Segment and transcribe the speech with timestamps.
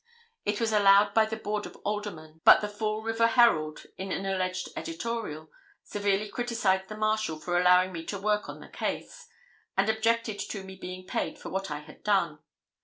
[0.45, 4.25] It was allowed by the Board of Aldermen, but the Fall River Herald, in an
[4.25, 5.51] alleged editorial,
[5.83, 9.27] severely criticised the Marshal for allowing me to work on the case,
[9.77, 12.39] and objected to me being paid for what I had done.